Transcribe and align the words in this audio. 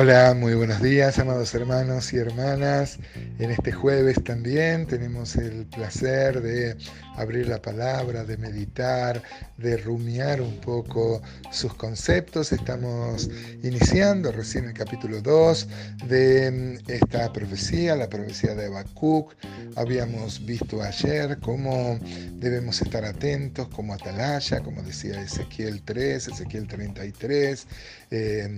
Hola, 0.00 0.32
muy 0.34 0.54
buenos 0.54 0.80
días, 0.80 1.18
amados 1.18 1.52
hermanos 1.56 2.12
y 2.12 2.18
hermanas. 2.18 3.00
En 3.38 3.52
este 3.52 3.70
jueves 3.70 4.24
también 4.24 4.84
tenemos 4.86 5.36
el 5.36 5.64
placer 5.66 6.42
de 6.42 6.76
abrir 7.14 7.46
la 7.46 7.62
palabra, 7.62 8.24
de 8.24 8.36
meditar, 8.36 9.22
de 9.56 9.76
rumiar 9.76 10.40
un 10.40 10.56
poco 10.56 11.22
sus 11.52 11.72
conceptos. 11.74 12.50
Estamos 12.50 13.30
iniciando 13.62 14.32
recién 14.32 14.64
el 14.64 14.72
capítulo 14.72 15.20
2 15.20 15.68
de 16.08 16.50
mm, 16.50 16.90
esta 16.90 17.32
profecía, 17.32 17.94
la 17.94 18.08
profecía 18.08 18.56
de 18.56 18.66
Habacuc. 18.66 19.34
Habíamos 19.76 20.44
visto 20.44 20.82
ayer 20.82 21.38
cómo 21.38 21.96
debemos 22.40 22.82
estar 22.82 23.04
atentos 23.04 23.68
como 23.68 23.94
atalaya, 23.94 24.60
como 24.60 24.82
decía 24.82 25.22
Ezequiel 25.22 25.82
3, 25.82 26.26
Ezequiel 26.28 26.66
33, 26.66 27.66
eh, 28.10 28.56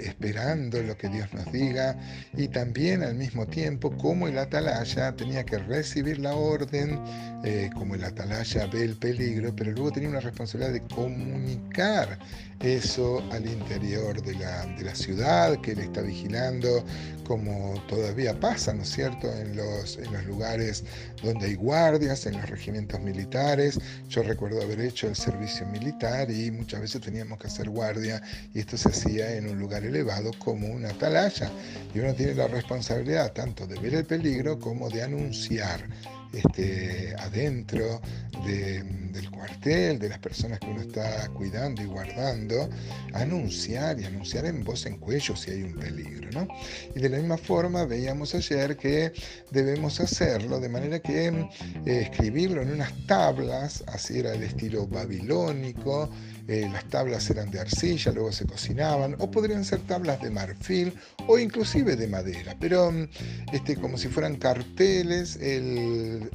esperando 0.00 0.82
lo 0.82 0.96
que 0.98 1.08
Dios 1.08 1.32
nos 1.32 1.50
diga 1.50 1.96
y 2.36 2.48
también 2.48 3.02
al 3.02 3.14
mismo 3.14 3.46
tiempo 3.46 3.90
como 4.18 4.26
el 4.26 4.38
atalaya 4.38 5.14
tenía 5.14 5.44
que 5.44 5.58
recibir 5.58 6.18
la 6.18 6.34
orden, 6.34 7.00
eh, 7.44 7.70
como 7.72 7.94
el 7.94 8.02
atalaya 8.02 8.66
ve 8.66 8.82
el 8.82 8.96
peligro, 8.96 9.54
pero 9.54 9.70
luego 9.70 9.92
tenía 9.92 10.08
una 10.08 10.18
responsabilidad 10.18 10.72
de 10.72 10.80
comunicar 10.92 12.18
eso 12.58 13.22
al 13.30 13.46
interior 13.46 14.20
de 14.20 14.34
la, 14.34 14.66
de 14.66 14.82
la 14.82 14.94
ciudad 14.96 15.60
que 15.60 15.70
él 15.70 15.78
está 15.78 16.00
vigilando, 16.00 16.84
como 17.24 17.80
todavía 17.88 18.38
pasa, 18.40 18.72
¿no 18.72 18.82
es 18.82 18.88
cierto?, 18.88 19.30
en 19.30 19.54
los, 19.54 19.98
en 19.98 20.12
los 20.12 20.24
lugares 20.24 20.82
donde 21.22 21.46
hay 21.46 21.54
guardias, 21.54 22.26
en 22.26 22.38
los 22.38 22.48
regimientos 22.48 22.98
militares. 23.00 23.78
Yo 24.08 24.22
recuerdo 24.22 24.60
haber 24.62 24.80
hecho 24.80 25.06
el 25.06 25.14
servicio 25.14 25.66
militar 25.66 26.30
y 26.30 26.50
muchas 26.50 26.80
veces 26.80 27.02
teníamos 27.02 27.38
que 27.38 27.46
hacer 27.46 27.68
guardia 27.68 28.20
y 28.54 28.60
esto 28.60 28.76
se 28.76 28.88
hacía 28.88 29.36
en 29.36 29.48
un 29.48 29.58
lugar 29.58 29.84
elevado 29.84 30.32
como 30.38 30.66
una 30.66 30.88
atalaya. 30.88 31.50
Y 31.94 32.00
uno 32.00 32.14
tiene 32.14 32.34
la 32.34 32.48
responsabilidad 32.48 33.32
tanto 33.32 33.66
de 33.66 33.78
ver 33.78 33.94
el 33.94 34.06
peligro 34.08 34.58
como 34.58 34.90
de 34.90 35.02
anunciar 35.02 35.88
este, 36.32 37.14
adentro 37.18 38.00
del 38.44 39.30
cuartel, 39.30 39.98
de 39.98 40.08
las 40.08 40.18
personas 40.18 40.58
que 40.60 40.66
uno 40.66 40.82
está 40.82 41.28
cuidando 41.30 41.82
y 41.82 41.86
guardando, 41.86 42.68
anunciar 43.14 43.98
y 43.98 44.04
anunciar 44.04 44.46
en 44.46 44.62
voz 44.62 44.86
en 44.86 44.98
cuello 44.98 45.34
si 45.36 45.50
hay 45.50 45.62
un 45.62 45.74
peligro. 45.74 46.30
¿no? 46.32 46.48
Y 46.94 47.00
de 47.00 47.08
la 47.08 47.18
misma 47.18 47.36
forma 47.36 47.84
veíamos 47.84 48.34
ayer 48.34 48.76
que 48.76 49.12
debemos 49.50 50.00
hacerlo 50.00 50.60
de 50.60 50.68
manera 50.68 50.98
que 51.00 51.28
eh, 51.28 51.44
escribirlo 51.84 52.62
en 52.62 52.72
unas 52.72 52.92
tablas, 53.06 53.82
así 53.86 54.18
era 54.18 54.34
el 54.34 54.42
estilo 54.42 54.86
babilónico, 54.86 56.10
eh, 56.48 56.66
las 56.72 56.84
tablas 56.86 57.28
eran 57.28 57.50
de 57.50 57.60
arcilla, 57.60 58.10
luego 58.10 58.32
se 58.32 58.46
cocinaban, 58.46 59.16
o 59.18 59.30
podrían 59.30 59.66
ser 59.66 59.80
tablas 59.80 60.20
de 60.22 60.30
marfil 60.30 60.94
o 61.26 61.38
inclusive 61.38 61.94
de 61.94 62.08
madera, 62.08 62.56
pero 62.58 62.90
mm, 62.90 63.06
este, 63.52 63.76
como 63.76 63.98
si 63.98 64.08
fueran 64.08 64.36
carteles, 64.36 65.36
el, 65.36 66.30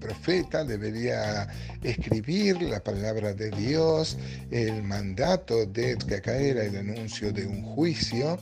profeta 0.00 0.64
debería 0.64 1.48
escribir 1.82 2.62
la 2.62 2.80
palabra 2.82 3.34
de 3.34 3.50
Dios, 3.50 4.16
el 4.50 4.82
mandato 4.82 5.66
de 5.66 5.96
que 5.96 6.14
acá 6.14 6.36
era 6.36 6.64
el 6.64 6.76
anuncio 6.76 7.32
de 7.32 7.46
un 7.46 7.62
juicio, 7.62 8.38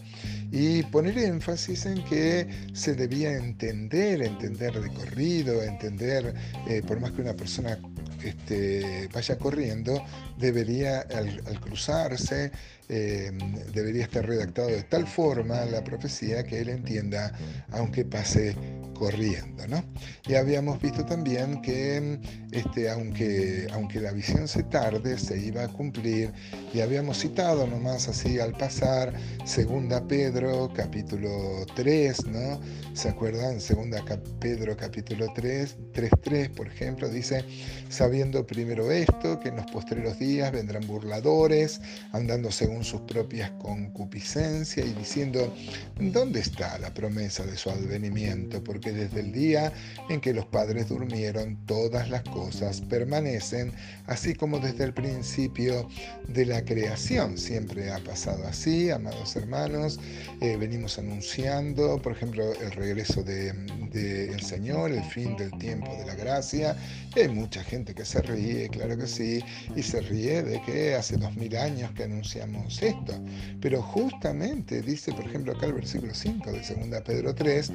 y 0.52 0.84
poner 0.84 1.18
énfasis 1.18 1.86
en 1.86 2.04
que 2.04 2.46
se 2.72 2.94
debía 2.94 3.32
entender, 3.36 4.22
entender 4.22 4.80
de 4.80 4.90
corrido, 4.90 5.62
entender, 5.62 6.34
eh, 6.68 6.82
por 6.86 7.00
más 7.00 7.12
que 7.12 7.22
una 7.22 7.34
persona 7.34 7.78
este, 8.22 9.08
vaya 9.12 9.38
corriendo, 9.38 10.02
debería, 10.38 11.00
al, 11.00 11.60
cruzarse, 11.60 12.50
eh, 12.88 13.32
debería 13.72 14.04
estar 14.04 14.26
redactado 14.26 14.68
de 14.68 14.82
tal 14.84 15.06
forma 15.06 15.64
la 15.64 15.82
profecía 15.82 16.44
que 16.44 16.60
él 16.60 16.68
entienda, 16.68 17.32
aunque 17.72 18.04
pase 18.04 18.54
corriendo. 18.98 19.66
¿no? 19.66 19.84
Y 20.26 20.34
habíamos 20.34 20.80
visto 20.80 21.04
también 21.04 21.62
que 21.62 22.18
este, 22.52 22.88
aunque, 22.88 23.66
aunque 23.72 24.00
la 24.00 24.12
visión 24.12 24.48
se 24.48 24.62
tarde, 24.62 25.18
se 25.18 25.38
iba 25.38 25.64
a 25.64 25.68
cumplir. 25.68 26.32
Y 26.72 26.80
habíamos 26.80 27.18
citado 27.18 27.66
nomás 27.66 28.08
así 28.08 28.38
al 28.38 28.52
pasar, 28.52 29.12
segunda 29.44 30.06
Pedro 30.06 30.70
capítulo 30.74 31.66
3, 31.74 32.26
¿no? 32.28 32.60
¿Se 32.94 33.10
acuerdan? 33.10 33.60
Segunda 33.60 34.02
Pedro 34.40 34.76
capítulo 34.76 35.26
3, 35.34 35.76
3.3, 35.92 36.50
por 36.54 36.66
ejemplo, 36.66 37.08
dice, 37.08 37.44
sabiendo 37.90 38.46
primero 38.46 38.90
esto, 38.90 39.38
que 39.40 39.48
en 39.48 39.56
los 39.56 39.66
postreros 39.70 40.18
días 40.18 40.50
vendrán 40.50 40.86
burladores, 40.86 41.80
andando 42.12 42.50
según 42.50 42.84
sus 42.84 43.02
propias 43.02 43.50
concupiscencias 43.62 44.86
y 44.86 44.92
diciendo, 44.94 45.54
¿dónde 46.00 46.40
está 46.40 46.78
la 46.78 46.94
promesa 46.94 47.44
de 47.44 47.56
su 47.56 47.70
advenimiento? 47.70 48.64
Porque 48.64 48.85
desde 48.92 49.20
el 49.20 49.32
día 49.32 49.72
en 50.08 50.20
que 50.20 50.32
los 50.32 50.46
padres 50.46 50.88
durmieron, 50.88 51.56
todas 51.66 52.08
las 52.10 52.22
cosas 52.22 52.80
permanecen, 52.82 53.72
así 54.06 54.34
como 54.34 54.58
desde 54.58 54.84
el 54.84 54.92
principio 54.92 55.88
de 56.28 56.46
la 56.46 56.64
creación. 56.64 57.38
Siempre 57.38 57.90
ha 57.90 57.98
pasado 57.98 58.46
así, 58.46 58.90
amados 58.90 59.34
hermanos. 59.36 59.98
Eh, 60.40 60.56
venimos 60.56 60.98
anunciando, 60.98 62.00
por 62.00 62.12
ejemplo, 62.12 62.52
el 62.54 62.72
regreso 62.72 63.22
del 63.22 63.90
de, 63.90 64.38
Señor, 64.40 64.92
el 64.92 65.04
fin 65.04 65.36
del 65.36 65.50
tiempo 65.58 65.90
de 65.96 66.06
la 66.06 66.14
gracia. 66.14 66.76
hay 67.14 67.28
mucha 67.28 67.62
gente 67.64 67.94
que 67.94 68.04
se 68.04 68.20
ríe, 68.22 68.68
claro 68.68 68.96
que 68.96 69.06
sí, 69.06 69.42
y 69.74 69.82
se 69.82 70.00
ríe 70.00 70.42
de 70.42 70.60
que 70.62 70.94
hace 70.94 71.16
dos 71.16 71.34
mil 71.36 71.56
años 71.56 71.90
que 71.92 72.04
anunciamos 72.04 72.82
esto. 72.82 73.14
Pero 73.60 73.82
justamente 73.82 74.82
dice, 74.82 75.12
por 75.12 75.24
ejemplo, 75.24 75.52
acá 75.52 75.66
el 75.66 75.72
versículo 75.72 76.14
5 76.14 76.52
de 76.52 76.58
2 76.58 77.02
Pedro 77.02 77.34
3, 77.34 77.72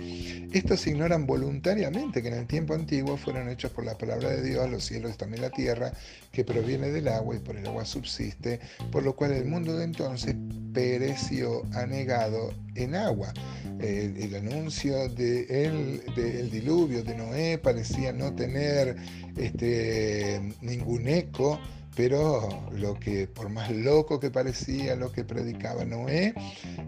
esto 0.54 0.78
significa 0.78 1.01
ignoran 1.02 1.26
voluntariamente 1.26 2.22
que 2.22 2.28
en 2.28 2.36
el 2.36 2.46
tiempo 2.46 2.76
antiguo 2.76 3.18
fueron 3.18 3.50
hechos 3.50 3.72
por 3.72 3.84
la 3.84 3.98
palabra 3.98 4.30
de 4.30 4.44
Dios 4.44 4.70
los 4.70 4.86
cielos 4.86 5.12
y 5.16 5.18
también 5.18 5.42
la 5.42 5.50
tierra, 5.50 5.92
que 6.32 6.44
proviene 6.44 6.92
del 6.92 7.08
agua 7.08 7.36
y 7.36 7.40
por 7.40 7.58
el 7.58 7.66
agua 7.66 7.86
subsiste, 7.86 8.60
por 8.92 9.02
lo 9.02 9.16
cual 9.16 9.32
el 9.32 9.46
mundo 9.46 9.76
de 9.76 9.86
entonces 9.86 10.36
pereció 10.72 11.64
anegado 11.74 12.54
en 12.76 12.94
agua. 12.94 13.34
El, 13.80 14.36
anuncio 14.36 15.10
del 15.10 16.04
de 16.16 16.50
diluvio 16.52 17.04
de 17.04 17.16
Noé 17.16 17.58
parecía 17.58 18.14
no 18.14 18.36
tener 18.36 18.96
este, 19.36 20.40
ningún 20.62 21.08
eco 21.08 21.60
pero 21.96 22.48
lo 22.74 22.98
que, 23.00 23.28
por 23.28 23.50
más 23.50 23.70
loco 23.70 24.20
que 24.20 24.32
parecía 24.32 24.96
lo 24.96 25.12
que 25.12 25.24
predicaba 25.24 25.84
Noé, 25.84 26.34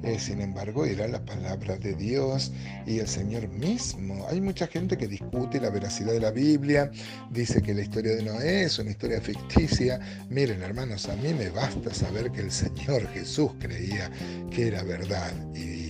eh, 0.04 0.18
sin 0.20 0.42
embargo 0.42 0.86
era 0.86 1.08
la 1.08 1.24
palabra 1.26 1.78
de 1.78 1.94
Dios 1.94 2.52
y 2.88 3.00
el 3.00 3.08
Señor 3.08 3.50
mismo. 3.50 4.26
Hay 4.30 4.40
mucha 4.40 4.68
gente 4.68 4.98
que 4.98 5.08
discute 5.08 5.60
la 5.60 5.70
veracidad 5.70 6.14
de 6.14 6.22
la 6.22 6.32
Biblia, 6.32 6.90
dice 7.32 7.62
que 7.62 7.74
la 7.74 7.82
historia 7.82 8.16
de 8.16 8.24
Noé 8.24 8.64
es 8.64 8.80
una 8.80 8.92
historia 8.92 9.20
ficticia. 9.20 10.00
Miren 10.30 10.64
hermanos, 10.64 11.10
a 11.10 11.16
mí 11.18 11.34
me 11.34 11.50
basta 11.50 11.94
saber 11.94 12.32
que 12.32 12.42
el 12.42 12.52
Señor 12.52 13.08
Jesús 13.10 13.52
creía 13.60 14.10
que 14.52 14.68
era 14.68 14.84
verdad 14.84 15.34
y, 15.56 15.84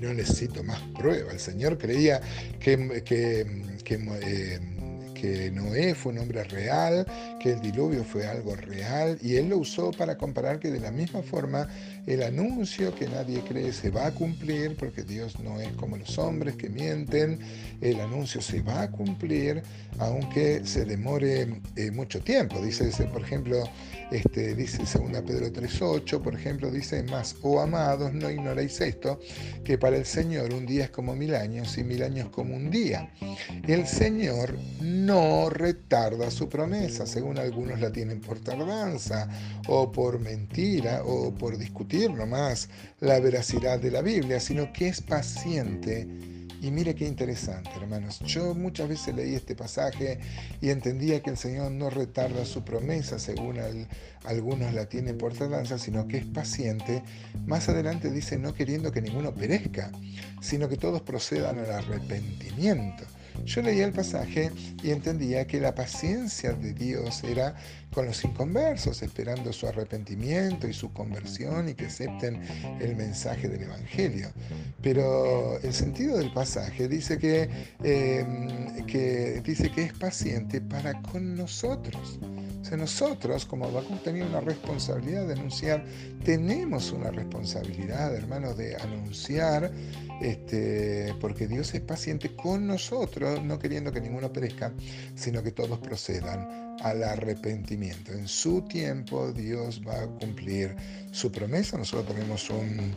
no 0.00 0.14
necesito 0.14 0.62
más 0.62 0.80
prueba. 0.96 1.32
El 1.32 1.40
Señor 1.40 1.76
creía 1.76 2.20
que... 2.60 3.02
que, 3.04 3.40
eh, 4.22 4.77
que 5.20 5.50
Noé 5.50 5.94
fue 5.94 6.12
un 6.12 6.18
hombre 6.18 6.44
real, 6.44 7.06
que 7.40 7.52
el 7.52 7.60
diluvio 7.60 8.04
fue 8.04 8.26
algo 8.26 8.54
real, 8.54 9.18
y 9.22 9.36
él 9.36 9.48
lo 9.48 9.58
usó 9.58 9.90
para 9.90 10.16
comparar 10.16 10.58
que 10.58 10.70
de 10.70 10.80
la 10.80 10.90
misma 10.90 11.22
forma 11.22 11.68
el 12.08 12.22
anuncio 12.22 12.94
que 12.94 13.06
nadie 13.06 13.42
cree 13.42 13.70
se 13.70 13.90
va 13.90 14.06
a 14.06 14.14
cumplir, 14.14 14.74
porque 14.76 15.02
Dios 15.02 15.38
no 15.40 15.60
es 15.60 15.70
como 15.74 15.98
los 15.98 16.16
hombres 16.16 16.56
que 16.56 16.70
mienten, 16.70 17.38
el 17.82 18.00
anuncio 18.00 18.40
se 18.40 18.62
va 18.62 18.80
a 18.82 18.90
cumplir, 18.90 19.62
aunque 19.98 20.62
se 20.64 20.86
demore 20.86 21.60
eh, 21.76 21.90
mucho 21.90 22.20
tiempo. 22.22 22.62
Dice, 22.62 22.90
por 23.12 23.20
ejemplo, 23.20 23.62
este, 24.10 24.54
dice 24.54 24.78
2 24.78 25.20
Pedro 25.20 25.52
3.8, 25.52 26.22
por 26.22 26.34
ejemplo, 26.34 26.70
dice, 26.70 27.02
más, 27.02 27.36
oh 27.42 27.60
amados, 27.60 28.14
no 28.14 28.30
ignoréis 28.30 28.80
esto, 28.80 29.20
que 29.62 29.76
para 29.76 29.98
el 29.98 30.06
Señor 30.06 30.54
un 30.54 30.64
día 30.64 30.84
es 30.84 30.90
como 30.90 31.14
mil 31.14 31.34
años 31.34 31.76
y 31.76 31.84
mil 31.84 32.02
años 32.02 32.30
como 32.30 32.56
un 32.56 32.70
día. 32.70 33.10
El 33.66 33.86
Señor 33.86 34.56
no 34.80 35.50
retarda 35.50 36.30
su 36.30 36.48
promesa, 36.48 37.06
según 37.06 37.36
algunos 37.36 37.78
la 37.80 37.92
tienen 37.92 38.22
por 38.22 38.40
tardanza, 38.40 39.28
o 39.66 39.92
por 39.92 40.18
mentira, 40.20 41.02
o 41.04 41.34
por 41.34 41.58
discutir 41.58 41.97
nomás 42.06 42.68
la 43.00 43.18
veracidad 43.18 43.80
de 43.80 43.90
la 43.90 44.02
Biblia, 44.02 44.38
sino 44.38 44.72
que 44.72 44.88
es 44.88 45.00
paciente 45.00 46.06
y 46.60 46.70
mire 46.70 46.94
qué 46.94 47.06
interesante, 47.06 47.70
hermanos. 47.76 48.18
Yo 48.20 48.54
muchas 48.54 48.88
veces 48.88 49.14
leí 49.14 49.34
este 49.34 49.54
pasaje 49.54 50.18
y 50.60 50.70
entendía 50.70 51.22
que 51.22 51.30
el 51.30 51.36
Señor 51.36 51.70
no 51.70 51.88
retarda 51.88 52.44
su 52.44 52.64
promesa, 52.64 53.18
según 53.18 53.58
algunos 54.24 54.74
la 54.74 54.86
tienen 54.86 55.18
por 55.18 55.34
tardanza, 55.34 55.78
sino 55.78 56.08
que 56.08 56.18
es 56.18 56.26
paciente. 56.26 57.02
Más 57.46 57.68
adelante 57.68 58.10
dice, 58.10 58.38
no 58.38 58.54
queriendo 58.54 58.90
que 58.90 59.00
ninguno 59.00 59.32
perezca, 59.34 59.92
sino 60.40 60.68
que 60.68 60.76
todos 60.76 61.02
procedan 61.02 61.58
al 61.60 61.70
arrepentimiento. 61.70 63.04
Yo 63.44 63.62
leía 63.62 63.84
el 63.84 63.92
pasaje 63.92 64.50
y 64.82 64.90
entendía 64.90 65.46
que 65.46 65.60
la 65.60 65.74
paciencia 65.74 66.52
de 66.52 66.72
Dios 66.72 67.22
era 67.24 67.54
con 67.92 68.06
los 68.06 68.22
inconversos, 68.24 69.02
esperando 69.02 69.52
su 69.52 69.66
arrepentimiento 69.66 70.68
y 70.68 70.72
su 70.72 70.92
conversión 70.92 71.68
y 71.68 71.74
que 71.74 71.86
acepten 71.86 72.42
el 72.80 72.96
mensaje 72.96 73.48
del 73.48 73.62
Evangelio. 73.62 74.28
Pero 74.82 75.58
el 75.60 75.72
sentido 75.72 76.18
del 76.18 76.32
pasaje 76.32 76.88
dice 76.88 77.18
que, 77.18 77.48
em, 77.82 78.86
dice 79.42 79.70
que 79.70 79.84
es 79.84 79.92
paciente 79.94 80.60
para 80.60 81.00
con 81.02 81.34
nosotros. 81.34 82.18
O 82.60 82.64
sea, 82.64 82.76
nosotros, 82.76 83.46
como 83.46 83.66
Habacuc 83.66 84.02
tenía 84.02 84.26
una 84.26 84.40
responsabilidad 84.40 85.26
de 85.26 85.34
anunciar, 85.34 85.84
tenemos 86.24 86.92
una 86.92 87.10
responsabilidad, 87.10 88.14
hermanos, 88.14 88.56
de 88.56 88.76
anunciar, 88.76 89.70
este, 90.20 91.14
porque 91.20 91.46
Dios 91.46 91.74
es 91.74 91.80
paciente 91.80 92.34
con 92.34 92.66
nosotros, 92.66 93.42
no 93.44 93.58
queriendo 93.58 93.92
que 93.92 94.00
ninguno 94.00 94.32
perezca, 94.32 94.72
sino 95.14 95.42
que 95.42 95.52
todos 95.52 95.78
procedan 95.78 96.76
al 96.82 97.02
arrepentimiento. 97.02 98.12
En 98.12 98.28
su 98.28 98.62
tiempo 98.62 99.32
Dios 99.32 99.82
va 99.86 100.02
a 100.02 100.06
cumplir 100.06 100.76
su 101.10 101.30
promesa. 101.32 101.76
Nosotros 101.76 102.14
tenemos 102.14 102.48
un, 102.50 102.94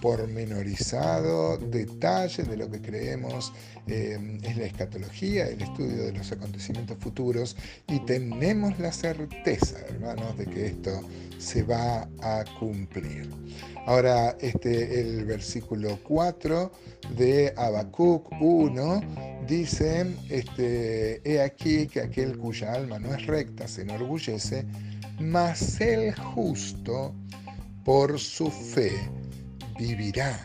pormenorizado 0.00 1.56
detalle 1.58 2.42
de 2.42 2.56
lo 2.56 2.70
que 2.70 2.80
creemos 2.80 3.52
eh, 3.86 4.38
es 4.42 4.56
la 4.56 4.64
escatología, 4.64 5.48
el 5.48 5.62
estudio 5.62 6.04
de 6.04 6.12
los 6.12 6.30
acontecimientos 6.32 6.98
futuros 6.98 7.56
y 7.88 8.00
tenemos 8.00 8.78
la 8.78 8.92
certeza, 8.92 9.78
hermanos, 9.88 10.36
de 10.38 10.46
que 10.46 10.66
esto 10.66 11.00
se 11.38 11.62
va 11.62 12.08
a 12.20 12.44
cumplir. 12.58 13.28
Ahora, 13.86 14.36
este, 14.40 15.00
el 15.00 15.24
versículo 15.24 15.98
4 16.04 16.31
de 17.16 17.52
Habacuc 17.56 18.30
1 18.40 19.44
dice, 19.46 20.14
este, 20.30 21.20
he 21.24 21.40
aquí 21.40 21.86
que 21.86 22.00
aquel 22.00 22.38
cuya 22.38 22.72
alma 22.72 22.98
no 22.98 23.14
es 23.14 23.26
recta 23.26 23.68
se 23.68 23.82
enorgullece, 23.82 24.64
mas 25.20 25.80
el 25.80 26.14
justo 26.14 27.14
por 27.84 28.18
su 28.18 28.50
fe 28.50 28.92
vivirá. 29.78 30.38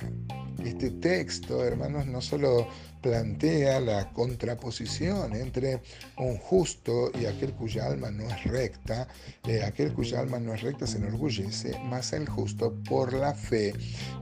Este 0.63 0.92
texto, 0.92 1.63
hermanos, 1.63 2.07
no 2.07 2.22
solo 2.22 2.68
plantea 3.02 3.80
la 3.80 4.12
contraposición 4.12 5.34
entre 5.36 5.82
un 6.18 6.38
justo 6.38 7.12
y 7.20 7.26
aquel 7.26 7.54
cuya 7.54 7.86
alma 7.86 8.12
no 8.12 8.28
es 8.28 8.44
recta. 8.46 9.08
Eh, 9.48 9.64
aquel 9.64 9.94
cuya 9.94 10.20
alma 10.20 10.40
no 10.40 10.54
es 10.54 10.62
recta 10.62 10.88
se 10.88 10.98
enorgullece, 10.98 11.80
mas 11.86 12.14
el 12.14 12.28
justo 12.28 12.74
por 12.88 13.14
la 13.14 13.34
fe 13.34 13.74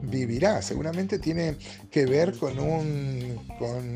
vivirá. 0.02 0.62
Seguramente 0.62 1.20
tiene 1.20 1.58
que 1.92 2.06
ver 2.06 2.34
con, 2.38 2.60
un, 2.60 3.40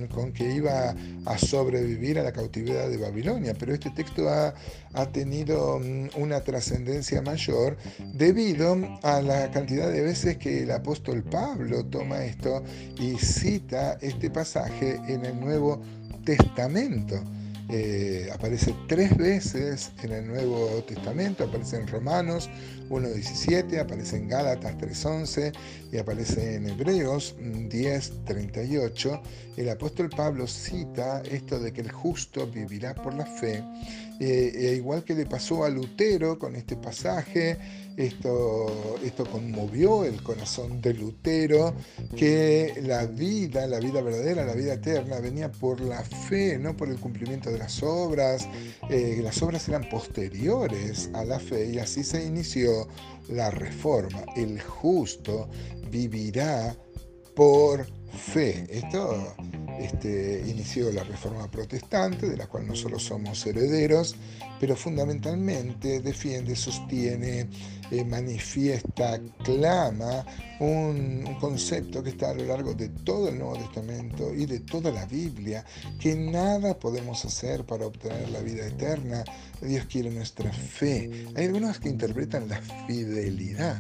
con, 0.10 0.32
que 0.34 0.54
iba 0.54 0.96
a 1.26 1.38
sobrevivir 1.38 2.20
a 2.20 2.24
la 2.24 2.32
cautividad 2.32 2.90
de 2.90 2.98
Babilonia, 2.98 3.54
pero 3.58 3.74
este 3.74 3.90
texto 3.92 4.30
ha, 4.30 4.54
ha 4.94 5.06
tenido 5.12 5.80
mm, 5.80 6.10
una 6.22 6.42
trascendencia 6.42 7.22
mayor 7.22 7.78
debido 8.14 8.78
a 9.04 9.22
la 9.22 9.52
cantidad 9.52 9.92
de 9.92 10.02
veces 10.02 10.38
que 10.38 10.64
el 10.64 10.72
apóstol 10.72 11.24
Pablo 11.24 11.86
toma 11.86 12.24
esto 12.24 12.64
y 12.98 13.18
cita 13.18 13.98
este 14.02 14.30
pasaje 14.30 14.69
en 14.80 15.26
el 15.26 15.40
Nuevo 15.40 15.82
Testamento. 16.24 17.22
Eh, 17.72 18.28
aparece 18.34 18.74
tres 18.88 19.16
veces 19.16 19.92
en 20.02 20.12
el 20.12 20.28
Nuevo 20.28 20.84
Testamento, 20.88 21.44
aparece 21.44 21.78
en 21.78 21.88
Romanos 21.88 22.50
1.17, 22.90 23.80
aparece 23.80 24.18
en 24.18 24.28
Gálatas 24.28 24.76
3.11 24.80 25.54
y 25.92 25.98
aparece 26.00 26.56
en 26.56 26.68
Hebreos 26.68 27.36
10.38. 27.38 29.22
El 29.58 29.70
apóstol 29.70 30.10
Pablo 30.10 30.48
cita 30.48 31.22
esto 31.30 31.60
de 31.60 31.72
que 31.72 31.82
el 31.82 31.92
justo 31.92 32.48
vivirá 32.48 32.96
por 32.96 33.14
la 33.14 33.28
fe, 33.28 33.64
eh, 34.20 34.52
e 34.56 34.74
igual 34.74 35.04
que 35.04 35.14
le 35.14 35.28
pasó 35.28 35.64
a 35.64 35.70
Lutero 35.70 36.40
con 36.40 36.56
este 36.56 36.76
pasaje, 36.76 37.60
esto, 38.00 38.98
esto 39.04 39.26
conmovió 39.26 40.06
el 40.06 40.24
corazón 40.24 40.82
de 40.82 40.94
Lutero, 40.94 41.76
que 42.16 42.82
la 42.84 43.06
vida, 43.06 43.68
la 43.68 43.80
vida 43.80 44.02
verdadera, 44.02 44.46
la 44.46 44.54
vida 44.54 44.76
eterna, 44.76 45.20
venía 45.20 45.52
por 45.52 45.82
la 45.82 46.02
fe, 46.02 46.58
no 46.58 46.78
por 46.78 46.88
el 46.88 46.98
cumplimiento 46.98 47.52
de 47.52 47.58
las 47.58 47.84
obras. 47.84 48.48
Eh, 48.90 49.20
las 49.22 49.42
obras 49.42 49.68
eran 49.68 49.88
posteriores 49.90 51.10
a 51.14 51.26
la 51.26 51.40
fe 51.40 51.72
y 51.74 51.80
así 51.80 52.04
se 52.06 52.24
inició 52.24 52.88
la 53.28 53.52
reforma. 53.52 54.24
El 54.38 54.62
justo 54.62 55.50
vivirá 55.92 56.76
por 57.36 57.86
fe. 58.12 58.66
Esto 58.70 59.36
este, 59.80 60.44
inició 60.46 60.92
la 60.92 61.04
reforma 61.04 61.50
protestante, 61.50 62.28
de 62.28 62.36
la 62.36 62.48
cual 62.48 62.68
no 62.68 62.76
solo 62.76 63.00
somos 63.00 63.46
herederos, 63.46 64.16
pero 64.60 64.76
fundamentalmente 64.76 66.02
defiende, 66.02 66.56
sostiene, 66.56 67.48
eh, 67.92 68.04
manifiesta, 68.04 69.20
clama 69.44 70.26
un, 70.60 71.24
un, 71.26 71.36
concepto 71.40 72.04
que 72.04 72.10
está 72.10 72.32
a 72.32 72.34
lo 72.34 72.46
largo 72.46 72.74
de 72.74 72.90
todo 72.90 73.30
el 73.30 73.40
Nuevo 73.40 73.58
Testamento 73.58 74.34
y 74.36 74.46
de 74.46 74.60
toda 74.60 74.92
la 74.92 75.06
Biblia, 75.06 75.66
que 76.00 76.14
nada 76.16 76.78
podemos 76.78 77.24
hacer 77.24 77.66
para 77.66 77.88
obtener 77.88 78.30
la 78.30 78.42
vida 78.42 78.68
eterna. 78.68 79.24
Dios 79.62 79.86
quiere 79.86 80.12
nuestra 80.12 80.52
fe. 80.52 81.26
Hay 81.36 81.46
algunos 81.46 81.80
que 81.80 81.90
interpretan 81.90 82.50
la 82.50 82.62
fidelidad 82.86 83.80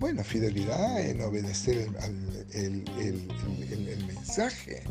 bueno, 0.00 0.24
fidelidad 0.24 0.98
en 1.06 1.20
obedecer 1.20 1.88
el, 2.54 2.84
mensaje. 4.06 4.82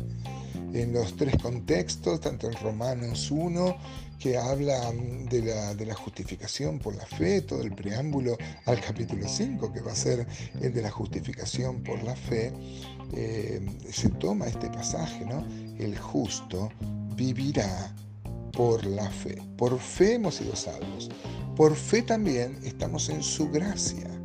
En 0.72 0.92
los 0.92 1.16
tres 1.16 1.36
contextos, 1.42 2.20
tanto 2.20 2.46
en 2.46 2.54
Romanos 2.54 3.28
1, 3.32 3.76
que 4.20 4.38
habla 4.38 4.92
de 5.28 5.42
la, 5.42 5.74
de 5.74 5.84
la, 5.84 5.94
justificación 5.94 6.78
por 6.78 6.94
la 6.94 7.04
fe, 7.04 7.42
todo 7.42 7.62
el 7.62 7.74
preámbulo 7.74 8.38
al 8.66 8.80
capítulo 8.80 9.26
5, 9.26 9.72
que 9.72 9.80
va 9.80 9.90
a 9.90 9.96
ser 9.96 10.28
el 10.60 10.72
de 10.72 10.80
la 10.80 10.90
justificación 10.92 11.82
por 11.82 12.00
la 12.04 12.14
fe, 12.14 12.52
eh, 13.12 13.60
se 13.90 14.10
toma 14.10 14.46
este 14.46 14.68
pasaje, 14.68 15.26
¿no? 15.26 15.44
El 15.80 15.98
justo 15.98 16.70
vivirá 17.16 17.92
por 18.52 18.84
la 18.86 19.10
fe. 19.10 19.42
Por 19.56 19.76
fe 19.80 20.14
hemos 20.14 20.36
sido 20.36 20.54
salvos. 20.54 21.10
Por 21.56 21.74
fe 21.74 22.02
también 22.02 22.60
estamos 22.62 23.08
en 23.08 23.24
su 23.24 23.50
gracia. 23.50 24.19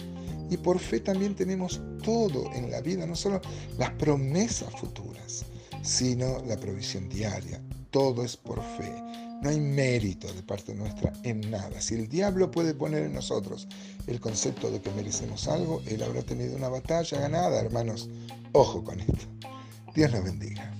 Y 0.49 0.57
por 0.57 0.79
fe 0.79 0.99
también 0.99 1.35
tenemos 1.35 1.81
todo 2.03 2.51
en 2.53 2.71
la 2.71 2.81
vida, 2.81 3.05
no 3.05 3.15
solo 3.15 3.41
las 3.77 3.91
promesas 3.91 4.69
futuras, 4.79 5.45
sino 5.81 6.43
la 6.45 6.57
provisión 6.57 7.09
diaria. 7.09 7.61
Todo 7.91 8.23
es 8.23 8.35
por 8.35 8.61
fe. 8.77 8.93
No 9.41 9.49
hay 9.49 9.59
mérito 9.59 10.31
de 10.33 10.41
parte 10.43 10.73
nuestra 10.73 11.13
en 11.23 11.49
nada. 11.51 11.81
Si 11.81 11.95
el 11.95 12.07
diablo 12.07 12.51
puede 12.51 12.73
poner 12.73 13.03
en 13.03 13.13
nosotros 13.13 13.67
el 14.07 14.19
concepto 14.19 14.71
de 14.71 14.81
que 14.81 14.91
merecemos 14.91 15.47
algo, 15.47 15.81
él 15.87 16.01
habrá 16.03 16.21
tenido 16.21 16.55
una 16.55 16.69
batalla 16.69 17.19
ganada, 17.19 17.59
hermanos. 17.59 18.09
Ojo 18.53 18.83
con 18.83 18.99
esto. 18.99 19.25
Dios 19.93 20.11
nos 20.11 20.23
bendiga. 20.23 20.73